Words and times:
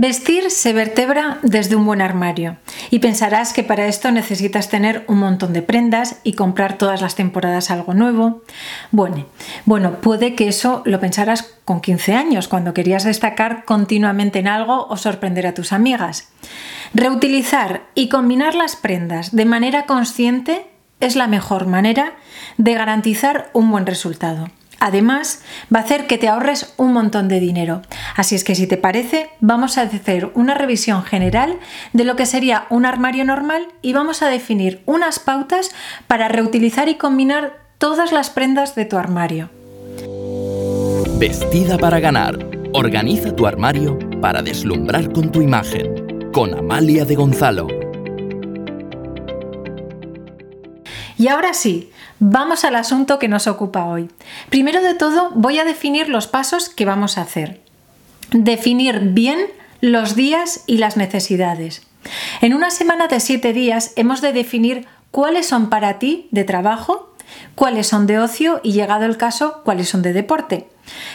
Vestir 0.00 0.50
se 0.50 0.72
vertebra 0.72 1.40
desde 1.42 1.76
un 1.76 1.84
buen 1.84 2.00
armario 2.00 2.56
y 2.88 3.00
pensarás 3.00 3.52
que 3.52 3.62
para 3.62 3.86
esto 3.86 4.10
necesitas 4.10 4.70
tener 4.70 5.04
un 5.08 5.18
montón 5.18 5.52
de 5.52 5.60
prendas 5.60 6.20
y 6.24 6.32
comprar 6.32 6.78
todas 6.78 7.02
las 7.02 7.16
temporadas 7.16 7.70
algo 7.70 7.92
nuevo. 7.92 8.40
Bueno, 8.92 9.26
bueno, 9.66 10.00
puede 10.00 10.34
que 10.34 10.48
eso 10.48 10.80
lo 10.86 11.00
pensaras 11.00 11.54
con 11.66 11.82
15 11.82 12.14
años, 12.14 12.48
cuando 12.48 12.72
querías 12.72 13.04
destacar 13.04 13.66
continuamente 13.66 14.38
en 14.38 14.48
algo 14.48 14.86
o 14.86 14.96
sorprender 14.96 15.46
a 15.46 15.52
tus 15.52 15.70
amigas. 15.74 16.32
Reutilizar 16.94 17.82
y 17.94 18.08
combinar 18.08 18.54
las 18.54 18.76
prendas 18.76 19.36
de 19.36 19.44
manera 19.44 19.84
consciente 19.84 20.64
es 21.00 21.14
la 21.14 21.26
mejor 21.26 21.66
manera 21.66 22.14
de 22.56 22.72
garantizar 22.72 23.50
un 23.52 23.70
buen 23.70 23.84
resultado. 23.84 24.48
Además, 24.80 25.42
va 25.72 25.80
a 25.80 25.82
hacer 25.82 26.06
que 26.06 26.18
te 26.18 26.28
ahorres 26.28 26.72
un 26.78 26.92
montón 26.92 27.28
de 27.28 27.38
dinero. 27.38 27.82
Así 28.16 28.34
es 28.34 28.44
que 28.44 28.54
si 28.54 28.66
te 28.66 28.78
parece, 28.78 29.30
vamos 29.40 29.78
a 29.78 29.82
hacer 29.82 30.30
una 30.34 30.54
revisión 30.54 31.04
general 31.04 31.58
de 31.92 32.04
lo 32.04 32.16
que 32.16 32.26
sería 32.26 32.66
un 32.70 32.86
armario 32.86 33.24
normal 33.24 33.68
y 33.82 33.92
vamos 33.92 34.22
a 34.22 34.28
definir 34.28 34.82
unas 34.86 35.18
pautas 35.18 35.70
para 36.06 36.28
reutilizar 36.28 36.88
y 36.88 36.96
combinar 36.96 37.60
todas 37.78 38.10
las 38.10 38.30
prendas 38.30 38.74
de 38.74 38.86
tu 38.86 38.96
armario. 38.96 39.50
Vestida 41.18 41.76
para 41.76 42.00
ganar. 42.00 42.38
Organiza 42.72 43.34
tu 43.36 43.46
armario 43.46 43.98
para 44.22 44.42
deslumbrar 44.42 45.12
con 45.12 45.30
tu 45.30 45.42
imagen. 45.42 46.30
Con 46.32 46.56
Amalia 46.56 47.04
de 47.04 47.16
Gonzalo. 47.16 47.79
Y 51.20 51.28
ahora 51.28 51.52
sí, 51.52 51.90
vamos 52.18 52.64
al 52.64 52.76
asunto 52.76 53.18
que 53.18 53.28
nos 53.28 53.46
ocupa 53.46 53.84
hoy. 53.84 54.08
Primero 54.48 54.80
de 54.80 54.94
todo, 54.94 55.32
voy 55.34 55.58
a 55.58 55.66
definir 55.66 56.08
los 56.08 56.26
pasos 56.26 56.70
que 56.70 56.86
vamos 56.86 57.18
a 57.18 57.20
hacer. 57.20 57.60
Definir 58.30 59.00
bien 59.00 59.38
los 59.82 60.16
días 60.16 60.64
y 60.66 60.78
las 60.78 60.96
necesidades. 60.96 61.86
En 62.40 62.54
una 62.54 62.70
semana 62.70 63.06
de 63.06 63.20
siete 63.20 63.52
días 63.52 63.92
hemos 63.96 64.22
de 64.22 64.32
definir 64.32 64.86
cuáles 65.10 65.46
son 65.46 65.68
para 65.68 65.98
ti 65.98 66.26
de 66.30 66.44
trabajo, 66.44 67.09
cuáles 67.54 67.88
son 67.88 68.06
de 68.06 68.18
ocio 68.18 68.60
y, 68.62 68.72
llegado 68.72 69.04
el 69.04 69.16
caso, 69.16 69.62
cuáles 69.64 69.88
son 69.88 70.02
de 70.02 70.12
deporte. 70.12 70.68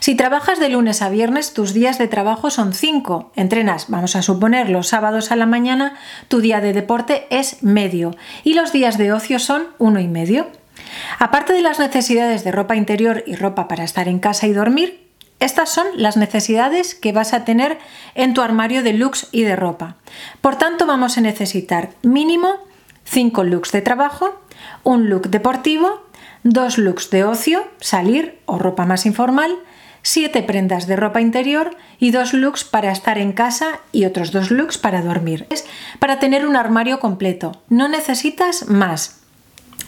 Si 0.00 0.14
trabajas 0.14 0.58
de 0.58 0.68
lunes 0.68 1.02
a 1.02 1.08
viernes, 1.08 1.54
tus 1.54 1.72
días 1.72 1.98
de 1.98 2.08
trabajo 2.08 2.50
son 2.50 2.74
5. 2.74 3.32
Entrenas, 3.36 3.86
vamos 3.88 4.16
a 4.16 4.22
suponer, 4.22 4.68
los 4.68 4.88
sábados 4.88 5.30
a 5.32 5.36
la 5.36 5.46
mañana, 5.46 5.94
tu 6.28 6.40
día 6.40 6.60
de 6.60 6.72
deporte 6.72 7.26
es 7.30 7.62
medio 7.62 8.14
y 8.44 8.54
los 8.54 8.72
días 8.72 8.98
de 8.98 9.12
ocio 9.12 9.38
son 9.38 9.68
uno 9.78 10.00
y 10.00 10.08
medio. 10.08 10.48
Aparte 11.18 11.52
de 11.52 11.62
las 11.62 11.78
necesidades 11.78 12.44
de 12.44 12.52
ropa 12.52 12.76
interior 12.76 13.22
y 13.26 13.36
ropa 13.36 13.68
para 13.68 13.84
estar 13.84 14.08
en 14.08 14.18
casa 14.18 14.46
y 14.46 14.52
dormir, 14.52 15.02
estas 15.40 15.70
son 15.70 15.86
las 15.96 16.16
necesidades 16.16 16.94
que 16.94 17.12
vas 17.12 17.32
a 17.32 17.44
tener 17.44 17.78
en 18.14 18.32
tu 18.32 18.42
armario 18.42 18.82
de 18.82 18.92
looks 18.92 19.26
y 19.32 19.42
de 19.42 19.56
ropa. 19.56 19.96
Por 20.40 20.56
tanto, 20.56 20.86
vamos 20.86 21.18
a 21.18 21.20
necesitar 21.20 21.90
mínimo 22.02 22.58
5 23.04 23.42
looks 23.42 23.72
de 23.72 23.82
trabajo, 23.82 24.40
un 24.84 25.08
look 25.08 25.30
deportivo, 25.30 26.02
dos 26.44 26.78
looks 26.78 27.10
de 27.10 27.24
ocio, 27.24 27.68
salir 27.80 28.38
o 28.46 28.58
ropa 28.58 28.86
más 28.86 29.06
informal, 29.06 29.56
siete 30.02 30.42
prendas 30.42 30.86
de 30.86 30.96
ropa 30.96 31.20
interior 31.20 31.76
y 31.98 32.10
dos 32.10 32.32
looks 32.32 32.64
para 32.64 32.90
estar 32.90 33.18
en 33.18 33.32
casa 33.32 33.80
y 33.92 34.04
otros 34.04 34.32
dos 34.32 34.50
looks 34.50 34.78
para 34.78 35.02
dormir. 35.02 35.46
Es 35.50 35.64
para 35.98 36.18
tener 36.18 36.46
un 36.46 36.56
armario 36.56 37.00
completo. 37.00 37.62
No 37.68 37.88
necesitas 37.88 38.68
más. 38.68 39.20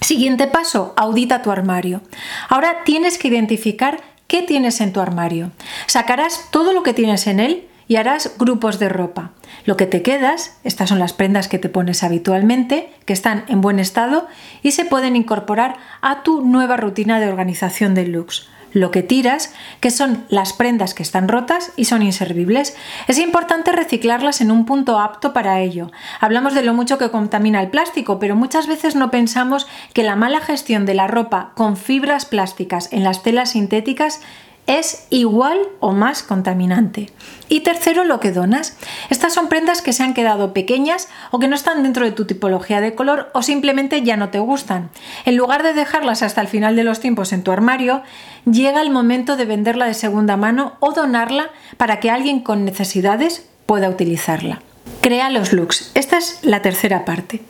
Siguiente 0.00 0.46
paso, 0.46 0.94
audita 0.96 1.42
tu 1.42 1.50
armario. 1.50 2.02
Ahora 2.48 2.84
tienes 2.84 3.18
que 3.18 3.28
identificar 3.28 4.02
qué 4.26 4.42
tienes 4.42 4.80
en 4.80 4.92
tu 4.92 5.00
armario. 5.00 5.50
Sacarás 5.86 6.48
todo 6.50 6.72
lo 6.72 6.82
que 6.82 6.94
tienes 6.94 7.26
en 7.26 7.40
él 7.40 7.68
y 7.88 7.96
harás 7.96 8.36
grupos 8.38 8.78
de 8.78 8.88
ropa. 8.88 9.30
Lo 9.64 9.76
que 9.76 9.86
te 9.86 10.02
quedas, 10.02 10.58
estas 10.64 10.88
son 10.88 10.98
las 10.98 11.12
prendas 11.12 11.48
que 11.48 11.58
te 11.58 11.68
pones 11.68 12.02
habitualmente, 12.02 12.90
que 13.04 13.12
están 13.12 13.44
en 13.48 13.60
buen 13.60 13.78
estado 13.78 14.26
y 14.62 14.72
se 14.72 14.84
pueden 14.84 15.16
incorporar 15.16 15.76
a 16.00 16.22
tu 16.22 16.42
nueva 16.42 16.76
rutina 16.76 17.20
de 17.20 17.28
organización 17.28 17.94
de 17.94 18.06
looks. 18.06 18.48
Lo 18.74 18.90
que 18.90 19.04
tiras, 19.04 19.54
que 19.78 19.92
son 19.92 20.24
las 20.28 20.52
prendas 20.52 20.94
que 20.94 21.04
están 21.04 21.28
rotas 21.28 21.72
y 21.76 21.84
son 21.84 22.02
inservibles, 22.02 22.76
es 23.06 23.18
importante 23.18 23.70
reciclarlas 23.70 24.40
en 24.40 24.50
un 24.50 24.66
punto 24.66 24.98
apto 24.98 25.32
para 25.32 25.60
ello. 25.60 25.92
Hablamos 26.20 26.54
de 26.54 26.64
lo 26.64 26.74
mucho 26.74 26.98
que 26.98 27.10
contamina 27.10 27.62
el 27.62 27.70
plástico, 27.70 28.18
pero 28.18 28.34
muchas 28.34 28.66
veces 28.66 28.96
no 28.96 29.12
pensamos 29.12 29.68
que 29.92 30.02
la 30.02 30.16
mala 30.16 30.40
gestión 30.40 30.86
de 30.86 30.94
la 30.94 31.06
ropa 31.06 31.52
con 31.54 31.76
fibras 31.76 32.26
plásticas 32.26 32.92
en 32.92 33.04
las 33.04 33.22
telas 33.22 33.50
sintéticas 33.50 34.20
es 34.66 35.06
igual 35.10 35.58
o 35.80 35.92
más 35.92 36.22
contaminante. 36.22 37.10
Y 37.48 37.60
tercero, 37.60 38.04
lo 38.04 38.20
que 38.20 38.32
donas. 38.32 38.76
Estas 39.10 39.34
son 39.34 39.48
prendas 39.48 39.82
que 39.82 39.92
se 39.92 40.02
han 40.02 40.14
quedado 40.14 40.52
pequeñas 40.52 41.08
o 41.30 41.38
que 41.38 41.48
no 41.48 41.54
están 41.54 41.82
dentro 41.82 42.04
de 42.04 42.12
tu 42.12 42.24
tipología 42.24 42.80
de 42.80 42.94
color 42.94 43.30
o 43.34 43.42
simplemente 43.42 44.02
ya 44.02 44.16
no 44.16 44.30
te 44.30 44.38
gustan. 44.38 44.90
En 45.24 45.36
lugar 45.36 45.62
de 45.62 45.74
dejarlas 45.74 46.22
hasta 46.22 46.40
el 46.40 46.48
final 46.48 46.76
de 46.76 46.84
los 46.84 47.00
tiempos 47.00 47.32
en 47.32 47.42
tu 47.42 47.52
armario, 47.52 48.02
llega 48.50 48.80
el 48.80 48.90
momento 48.90 49.36
de 49.36 49.44
venderla 49.44 49.86
de 49.86 49.94
segunda 49.94 50.36
mano 50.36 50.74
o 50.80 50.92
donarla 50.92 51.50
para 51.76 52.00
que 52.00 52.10
alguien 52.10 52.40
con 52.40 52.64
necesidades 52.64 53.46
pueda 53.66 53.88
utilizarla. 53.88 54.62
Crea 55.00 55.30
los 55.30 55.52
looks. 55.52 55.90
Esta 55.94 56.18
es 56.18 56.38
la 56.42 56.62
tercera 56.62 57.04
parte. 57.04 57.42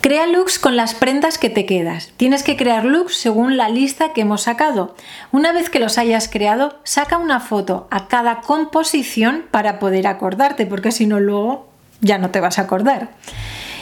Crea 0.00 0.28
looks 0.28 0.60
con 0.60 0.76
las 0.76 0.94
prendas 0.94 1.38
que 1.38 1.50
te 1.50 1.66
quedas. 1.66 2.12
Tienes 2.16 2.44
que 2.44 2.56
crear 2.56 2.84
looks 2.84 3.16
según 3.16 3.56
la 3.56 3.68
lista 3.68 4.12
que 4.12 4.20
hemos 4.20 4.42
sacado. 4.42 4.94
Una 5.32 5.52
vez 5.52 5.70
que 5.70 5.80
los 5.80 5.98
hayas 5.98 6.28
creado, 6.28 6.78
saca 6.84 7.18
una 7.18 7.40
foto 7.40 7.88
a 7.90 8.06
cada 8.06 8.40
composición 8.40 9.44
para 9.50 9.80
poder 9.80 10.06
acordarte, 10.06 10.66
porque 10.66 10.92
si 10.92 11.06
no 11.06 11.18
luego 11.18 11.68
ya 12.00 12.18
no 12.18 12.30
te 12.30 12.40
vas 12.40 12.60
a 12.60 12.62
acordar. 12.62 13.10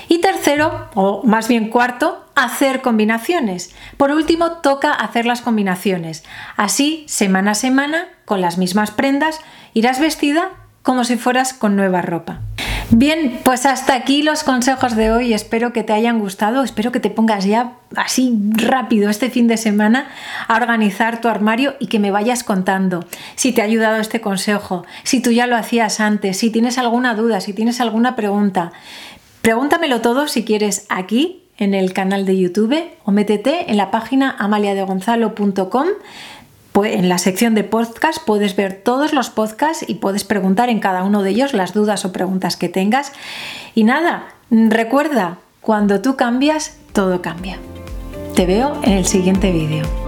Y 0.08 0.20
tercero, 0.20 0.88
o 0.94 1.22
más 1.24 1.48
bien 1.48 1.68
cuarto, 1.68 2.24
hacer 2.34 2.80
combinaciones. 2.80 3.74
Por 3.98 4.10
último, 4.10 4.52
toca 4.52 4.92
hacer 4.92 5.26
las 5.26 5.42
combinaciones. 5.42 6.24
Así, 6.56 7.04
semana 7.08 7.50
a 7.50 7.54
semana, 7.54 8.08
con 8.24 8.40
las 8.40 8.56
mismas 8.56 8.90
prendas, 8.90 9.40
irás 9.74 10.00
vestida 10.00 10.52
como 10.82 11.04
si 11.04 11.16
fueras 11.16 11.52
con 11.52 11.76
nueva 11.76 12.00
ropa. 12.00 12.40
Bien, 12.90 13.40
pues 13.44 13.66
hasta 13.66 13.94
aquí 13.94 14.22
los 14.22 14.44
consejos 14.44 14.94
de 14.94 15.10
hoy. 15.10 15.34
Espero 15.34 15.72
que 15.72 15.82
te 15.82 15.92
hayan 15.92 16.20
gustado. 16.20 16.62
Espero 16.62 16.92
que 16.92 17.00
te 17.00 17.10
pongas 17.10 17.44
ya 17.44 17.72
así 17.96 18.38
rápido 18.52 19.10
este 19.10 19.28
fin 19.28 19.48
de 19.48 19.56
semana 19.56 20.08
a 20.46 20.54
organizar 20.54 21.20
tu 21.20 21.26
armario 21.26 21.74
y 21.80 21.88
que 21.88 21.98
me 21.98 22.12
vayas 22.12 22.44
contando 22.44 23.04
si 23.34 23.50
te 23.52 23.60
ha 23.60 23.64
ayudado 23.64 23.96
este 23.96 24.20
consejo, 24.20 24.84
si 25.02 25.20
tú 25.20 25.32
ya 25.32 25.46
lo 25.48 25.56
hacías 25.56 25.98
antes, 25.98 26.36
si 26.38 26.50
tienes 26.50 26.78
alguna 26.78 27.14
duda, 27.14 27.40
si 27.40 27.52
tienes 27.52 27.80
alguna 27.80 28.14
pregunta. 28.14 28.72
Pregúntamelo 29.42 30.00
todo 30.00 30.28
si 30.28 30.44
quieres 30.44 30.86
aquí 30.88 31.42
en 31.58 31.74
el 31.74 31.92
canal 31.92 32.24
de 32.24 32.38
YouTube 32.38 32.84
o 33.04 33.10
métete 33.10 33.70
en 33.70 33.78
la 33.78 33.90
página 33.90 34.36
amaliadegonzalo.com 34.38 35.86
en 36.84 37.08
la 37.08 37.18
sección 37.18 37.54
de 37.54 37.64
podcast 37.64 38.18
puedes 38.24 38.54
ver 38.56 38.82
todos 38.82 39.12
los 39.12 39.30
podcasts 39.30 39.84
y 39.88 39.94
puedes 39.94 40.24
preguntar 40.24 40.68
en 40.68 40.80
cada 40.80 41.04
uno 41.04 41.22
de 41.22 41.30
ellos 41.30 41.54
las 41.54 41.72
dudas 41.72 42.04
o 42.04 42.12
preguntas 42.12 42.56
que 42.56 42.68
tengas. 42.68 43.12
Y 43.74 43.84
nada, 43.84 44.26
recuerda, 44.50 45.38
cuando 45.60 46.02
tú 46.02 46.16
cambias, 46.16 46.76
todo 46.92 47.22
cambia. 47.22 47.58
Te 48.34 48.46
veo 48.46 48.78
en 48.82 48.92
el 48.92 49.06
siguiente 49.06 49.50
vídeo. 49.50 50.05